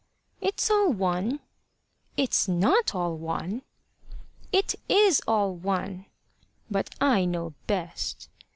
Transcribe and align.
"It's 0.41 0.71
all 0.71 0.89
one." 0.91 1.41
"It's 2.17 2.47
not 2.47 2.95
all 2.95 3.15
one." 3.15 3.61
"It 4.51 4.73
is 4.89 5.21
all 5.27 5.53
one." 5.53 6.07
"But 6.71 6.89
I 6.99 7.25
know 7.25 7.53
best." 7.67 8.27